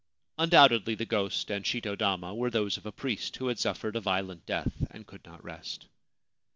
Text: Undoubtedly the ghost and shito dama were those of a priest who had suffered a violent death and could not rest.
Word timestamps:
Undoubtedly 0.39 0.95
the 0.95 1.05
ghost 1.05 1.51
and 1.51 1.63
shito 1.63 1.95
dama 1.95 2.33
were 2.33 2.49
those 2.49 2.75
of 2.75 2.87
a 2.87 2.91
priest 2.91 3.37
who 3.37 3.49
had 3.49 3.59
suffered 3.59 3.95
a 3.95 4.01
violent 4.01 4.43
death 4.47 4.83
and 4.89 5.05
could 5.05 5.23
not 5.25 5.43
rest. 5.43 5.85